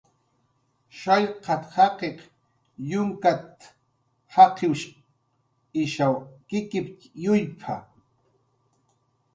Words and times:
"Shallqat"" 0.99 1.63
jaqiq 1.73 2.17
yunkat"" 2.89 3.57
jaqiwsh 4.33 4.85
ishaw 5.81 6.15
kikip""tx 6.49 6.99
yuyp""a" 7.23 7.75